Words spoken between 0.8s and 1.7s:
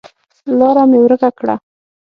مې ورکه کړه